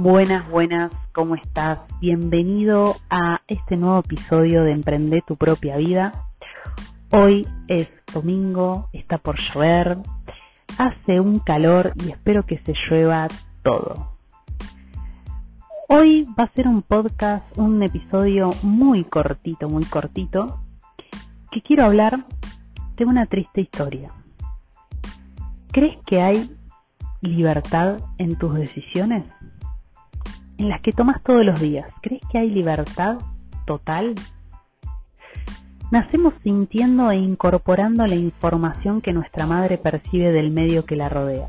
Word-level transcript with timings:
Buenas, 0.00 0.48
buenas, 0.48 0.92
¿cómo 1.12 1.34
estás? 1.34 1.80
Bienvenido 2.00 2.94
a 3.10 3.40
este 3.48 3.76
nuevo 3.76 3.98
episodio 3.98 4.62
de 4.62 4.70
Emprende 4.70 5.24
tu 5.26 5.34
propia 5.34 5.76
vida. 5.76 6.12
Hoy 7.10 7.44
es 7.66 7.88
domingo, 8.14 8.90
está 8.92 9.18
por 9.18 9.40
llover, 9.40 9.98
hace 10.78 11.18
un 11.18 11.40
calor 11.40 11.94
y 11.96 12.10
espero 12.10 12.46
que 12.46 12.58
se 12.58 12.74
llueva 12.74 13.26
todo. 13.64 14.12
Hoy 15.88 16.28
va 16.38 16.44
a 16.44 16.52
ser 16.52 16.68
un 16.68 16.82
podcast, 16.82 17.58
un 17.58 17.82
episodio 17.82 18.50
muy 18.62 19.02
cortito, 19.02 19.68
muy 19.68 19.84
cortito, 19.84 20.60
que 21.50 21.60
quiero 21.60 21.86
hablar 21.86 22.24
de 22.96 23.04
una 23.04 23.26
triste 23.26 23.62
historia. 23.62 24.12
¿Crees 25.72 25.98
que 26.06 26.22
hay 26.22 26.56
libertad 27.20 27.96
en 28.18 28.38
tus 28.38 28.54
decisiones? 28.54 29.24
En 30.58 30.68
las 30.68 30.82
que 30.82 30.92
tomas 30.92 31.22
todos 31.22 31.44
los 31.46 31.58
días, 31.60 31.86
¿crees 32.02 32.22
que 32.30 32.38
hay 32.38 32.50
libertad 32.50 33.18
total? 33.64 34.14
Nacemos 35.90 36.34
sintiendo 36.42 37.10
e 37.10 37.16
incorporando 37.16 38.04
la 38.06 38.16
información 38.16 39.00
que 39.00 39.12
nuestra 39.12 39.46
madre 39.46 39.78
percibe 39.78 40.32
del 40.32 40.50
medio 40.50 40.84
que 40.84 40.96
la 40.96 41.08
rodea. 41.08 41.48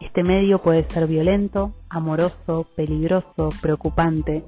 Este 0.00 0.22
medio 0.22 0.58
puede 0.58 0.88
ser 0.90 1.06
violento, 1.06 1.72
amoroso, 1.88 2.66
peligroso, 2.76 3.48
preocupante, 3.62 4.44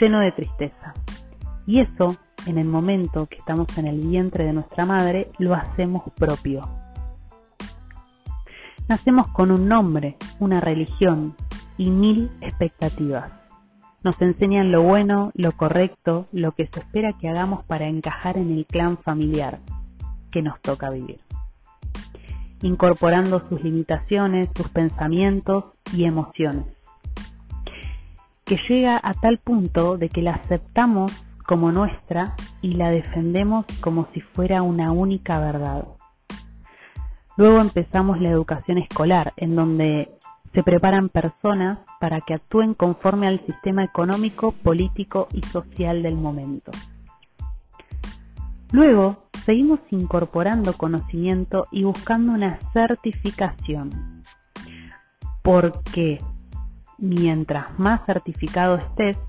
lleno 0.00 0.20
de 0.20 0.32
tristeza. 0.32 0.92
Y 1.66 1.80
eso, 1.80 2.16
en 2.46 2.58
el 2.58 2.66
momento 2.66 3.26
que 3.26 3.36
estamos 3.36 3.66
en 3.78 3.86
el 3.86 4.00
vientre 4.00 4.44
de 4.44 4.52
nuestra 4.52 4.84
madre, 4.84 5.30
lo 5.38 5.54
hacemos 5.54 6.02
propio. 6.16 6.62
Nacemos 8.88 9.28
con 9.28 9.50
un 9.50 9.66
nombre, 9.66 10.16
una 10.40 10.60
religión, 10.60 11.34
y 11.76 11.90
mil 11.90 12.30
expectativas. 12.40 13.32
Nos 14.02 14.20
enseñan 14.20 14.70
lo 14.70 14.82
bueno, 14.82 15.30
lo 15.34 15.52
correcto, 15.52 16.26
lo 16.30 16.52
que 16.52 16.66
se 16.66 16.80
espera 16.80 17.14
que 17.18 17.28
hagamos 17.28 17.64
para 17.64 17.88
encajar 17.88 18.36
en 18.36 18.50
el 18.52 18.66
clan 18.66 18.98
familiar 18.98 19.60
que 20.30 20.42
nos 20.42 20.60
toca 20.60 20.90
vivir, 20.90 21.20
incorporando 22.60 23.48
sus 23.48 23.62
limitaciones, 23.62 24.48
sus 24.54 24.68
pensamientos 24.68 25.64
y 25.94 26.04
emociones, 26.04 26.66
que 28.44 28.58
llega 28.68 29.00
a 29.02 29.14
tal 29.14 29.38
punto 29.38 29.96
de 29.96 30.08
que 30.10 30.22
la 30.22 30.32
aceptamos 30.32 31.24
como 31.46 31.72
nuestra 31.72 32.34
y 32.62 32.72
la 32.72 32.90
defendemos 32.90 33.64
como 33.80 34.08
si 34.12 34.20
fuera 34.20 34.62
una 34.62 34.92
única 34.92 35.38
verdad. 35.38 35.86
Luego 37.36 37.60
empezamos 37.60 38.20
la 38.20 38.30
educación 38.30 38.78
escolar, 38.78 39.32
en 39.36 39.54
donde 39.54 40.10
se 40.54 40.62
preparan 40.62 41.08
personas 41.08 41.80
para 42.00 42.20
que 42.20 42.34
actúen 42.34 42.74
conforme 42.74 43.26
al 43.26 43.44
sistema 43.44 43.82
económico, 43.82 44.52
político 44.52 45.26
y 45.32 45.42
social 45.42 46.02
del 46.02 46.16
momento. 46.16 46.70
Luego, 48.70 49.18
seguimos 49.44 49.80
incorporando 49.90 50.72
conocimiento 50.74 51.66
y 51.72 51.82
buscando 51.82 52.32
una 52.32 52.58
certificación, 52.72 54.22
porque 55.42 56.18
mientras 56.98 57.76
más 57.78 58.06
certificado 58.06 58.76
estés, 58.76 59.20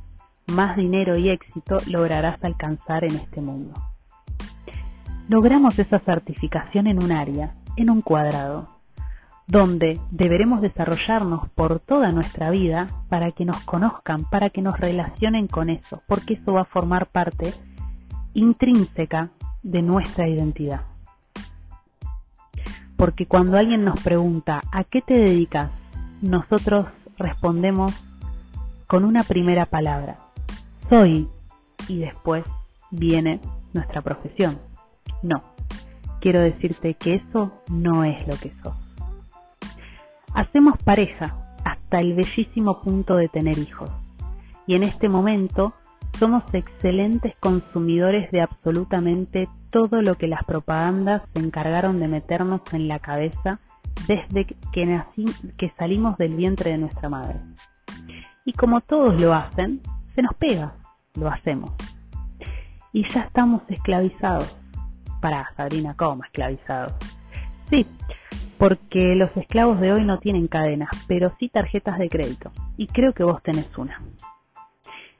más 0.48 0.78
dinero 0.78 1.18
y 1.18 1.30
éxito 1.30 1.78
lograrás 1.90 2.44
alcanzar 2.44 3.04
en 3.04 3.16
este 3.16 3.42
mundo. 3.42 3.74
Logramos 5.28 5.80
esa 5.80 6.00
certificación 6.00 6.86
en 6.86 7.04
un 7.04 7.12
área, 7.12 7.52
en 7.78 7.90
un 7.90 8.02
cuadrado, 8.02 8.75
donde 9.48 10.00
deberemos 10.12 10.62
desarrollarnos 10.62 11.50
por 11.50 11.80
toda 11.80 12.12
nuestra 12.12 12.50
vida 12.50 12.88
para 13.10 13.32
que 13.32 13.46
nos 13.46 13.60
conozcan, 13.62 14.26
para 14.30 14.50
que 14.50 14.62
nos 14.62 14.80
relacionen 14.80 15.48
con 15.48 15.70
eso, 15.70 16.00
porque 16.08 16.36
eso 16.36 16.54
va 16.54 16.62
a 16.62 16.66
formar 16.66 17.08
parte 17.08 17.54
intrínseca 18.34 19.30
de 19.62 19.82
nuestra 19.82 20.28
identidad. 20.28 20.82
Porque 22.98 23.26
cuando 23.26 23.58
alguien 23.58 23.82
nos 23.82 24.02
pregunta 24.02 24.62
¿a 24.72 24.84
qué 24.84 25.02
te 25.02 25.18
dedicas? 25.18 25.70
nosotros 26.22 26.88
respondemos 27.18 27.94
con 28.88 29.06
una 29.06 29.24
primera 29.24 29.66
palabra, 29.66 30.18
soy, 30.90 31.28
y 31.88 32.00
después 32.00 32.46
viene 32.92 33.40
nuestra 33.74 34.02
profesión. 34.02 34.58
No, 35.22 35.38
quiero 36.20 36.42
decirte 36.42 36.96
que 36.96 37.16
eso 37.16 37.52
no 37.70 38.04
es 38.04 38.28
lo 38.28 38.36
que 38.38 38.50
sos. 38.62 38.85
Hacemos 40.36 40.78
pareja 40.84 41.38
hasta 41.64 42.00
el 42.02 42.14
bellísimo 42.14 42.82
punto 42.82 43.16
de 43.16 43.30
tener 43.30 43.58
hijos. 43.58 43.90
Y 44.68 44.76
en 44.76 44.84
este 44.84 45.08
momento 45.08 45.74
somos 46.20 46.44
excelentes 46.54 47.36
consumidores 47.40 48.30
de 48.32 48.42
absolutamente 48.42 49.48
todo 49.70 50.02
lo 50.02 50.16
que 50.16 50.28
las 50.28 50.44
propagandas 50.44 51.22
se 51.34 51.40
encargaron 51.40 52.02
de 52.02 52.10
meternos 52.10 52.62
en 52.74 52.90
la 52.90 53.00
cabeza 53.00 53.60
desde 54.08 54.46
que, 54.74 54.86
nací, 54.86 55.26
que 55.58 55.72
salimos 55.78 56.18
del 56.18 56.36
vientre 56.36 56.72
de 56.72 56.80
nuestra 56.80 57.08
madre. 57.08 57.40
Y 58.44 58.52
como 58.52 58.82
todos 58.82 59.20
lo 59.22 59.34
hacen, 59.34 59.82
se 60.16 60.22
nos 60.22 60.34
pega, 60.36 60.74
lo 61.16 61.30
hacemos. 61.30 61.72
Y 62.92 63.08
ya 63.08 63.22
estamos 63.22 63.62
esclavizados. 63.70 64.58
Para 65.22 65.50
Sabrina, 65.56 65.96
¿cómo 65.98 66.24
esclavizados? 66.26 66.94
Sí, 67.70 67.88
porque 68.58 69.16
los 69.16 69.36
esclavos 69.36 69.80
de 69.82 69.92
hoy 69.92 70.06
no 70.06 70.20
tienen 70.20 70.48
cadenas, 70.48 70.90
pero 71.08 71.34
sí 71.40 71.50
tarjetas 71.50 71.98
de 71.98 72.10
crédito. 72.10 72.52
Y 72.78 72.88
creo 72.88 73.14
que 73.14 73.24
vos 73.24 73.42
tenés 73.44 73.70
una. 73.78 74.02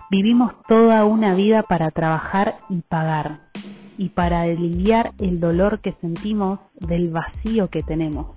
Vivimos 0.10 0.54
toda 0.68 1.04
una 1.04 1.34
vida 1.34 1.64
para 1.64 1.90
trabajar 1.92 2.60
y 2.70 2.82
pagar, 2.82 3.40
y 3.98 4.10
para 4.10 4.42
aliviar 4.42 5.14
el 5.20 5.40
dolor 5.40 5.80
que 5.80 5.94
sentimos 5.94 6.60
del 6.76 7.10
vacío 7.10 7.70
que 7.70 7.82
tenemos, 7.82 8.36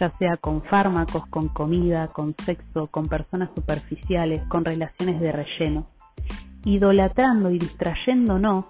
ya 0.00 0.10
sea 0.18 0.36
con 0.36 0.62
fármacos, 0.62 1.26
con 1.26 1.48
comida, 1.48 2.08
con 2.08 2.34
sexo, 2.34 2.88
con 2.88 3.06
personas 3.06 3.50
superficiales, 3.54 4.42
con 4.48 4.64
relaciones 4.64 5.20
de 5.20 5.32
relleno, 5.32 5.86
idolatrando 6.64 7.50
y 7.50 7.58
distrayéndonos, 7.58 8.66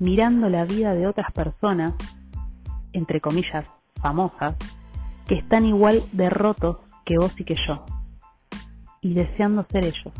mirando 0.00 0.48
la 0.48 0.64
vida 0.64 0.92
de 0.92 1.06
otras 1.06 1.30
personas, 1.32 1.94
entre 2.92 3.20
comillas, 3.20 3.64
famosas, 4.04 4.54
que 5.26 5.36
están 5.36 5.64
igual 5.64 6.02
de 6.12 6.28
rotos 6.28 6.76
que 7.06 7.16
vos 7.16 7.32
y 7.40 7.44
que 7.44 7.54
yo, 7.66 7.82
y 9.00 9.14
deseando 9.14 9.64
ser 9.70 9.86
ellos. 9.86 10.12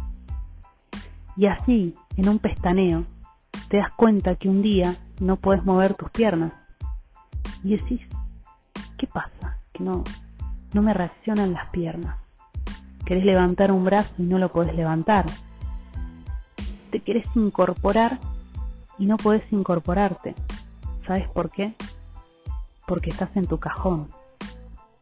Y 1.36 1.46
así, 1.46 1.94
en 2.16 2.30
un 2.30 2.38
pestaneo, 2.38 3.04
te 3.68 3.76
das 3.76 3.92
cuenta 3.94 4.36
que 4.36 4.48
un 4.48 4.62
día 4.62 4.96
no 5.20 5.36
puedes 5.36 5.66
mover 5.66 5.92
tus 5.92 6.10
piernas. 6.10 6.54
Y 7.62 7.76
decís, 7.76 8.00
¿qué 8.96 9.06
pasa? 9.06 9.58
Que 9.74 9.84
no, 9.84 10.02
no 10.72 10.80
me 10.80 10.94
reaccionan 10.94 11.52
las 11.52 11.68
piernas. 11.68 12.16
Querés 13.04 13.24
levantar 13.24 13.70
un 13.70 13.84
brazo 13.84 14.14
y 14.16 14.22
no 14.22 14.38
lo 14.38 14.50
podés 14.50 14.74
levantar. 14.74 15.26
Te 16.90 17.00
querés 17.00 17.26
incorporar 17.36 18.18
y 18.98 19.04
no 19.04 19.18
podés 19.18 19.42
incorporarte. 19.52 20.34
¿Sabes 21.06 21.28
por 21.28 21.50
qué? 21.50 21.74
Porque 22.86 23.10
estás 23.10 23.36
en 23.36 23.46
tu 23.46 23.58
cajón 23.58 24.08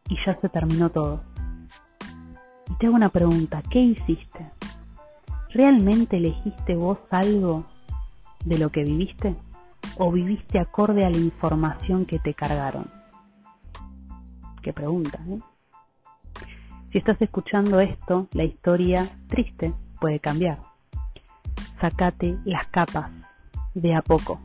y 0.09 0.15
ya 0.25 0.37
se 0.39 0.49
terminó 0.49 0.89
todo. 0.89 1.21
Y 2.69 2.75
te 2.75 2.87
hago 2.87 2.95
una 2.95 3.09
pregunta, 3.09 3.61
¿qué 3.69 3.79
hiciste? 3.79 4.45
¿Realmente 5.49 6.17
elegiste 6.17 6.75
vos 6.75 6.97
algo 7.11 7.65
de 8.45 8.57
lo 8.57 8.69
que 8.69 8.83
viviste? 8.83 9.35
¿O 9.97 10.11
viviste 10.11 10.59
acorde 10.59 11.05
a 11.05 11.09
la 11.09 11.17
información 11.17 12.05
que 12.05 12.19
te 12.19 12.33
cargaron? 12.33 12.89
Qué 14.61 14.73
pregunta, 14.73 15.19
¿eh? 15.27 15.39
Si 16.91 16.99
estás 16.99 17.21
escuchando 17.21 17.79
esto, 17.79 18.27
la 18.33 18.43
historia 18.43 19.09
triste 19.27 19.73
puede 19.99 20.19
cambiar. 20.19 20.59
Sacate 21.81 22.37
las 22.45 22.67
capas 22.67 23.11
de 23.73 23.95
a 23.95 24.01
poco. 24.01 24.39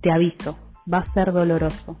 Te 0.00 0.10
aviso, 0.12 0.56
va 0.92 0.98
a 0.98 1.12
ser 1.12 1.32
doloroso, 1.32 1.96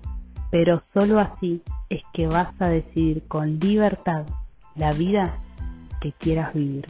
pero 0.50 0.82
solo 0.92 1.20
así 1.20 1.62
es 1.90 2.02
que 2.12 2.26
vas 2.26 2.48
a 2.60 2.68
decidir 2.68 3.26
con 3.28 3.58
libertad 3.58 4.26
la 4.76 4.90
vida 4.92 5.38
que 6.00 6.12
quieras 6.12 6.52
vivir. 6.54 6.86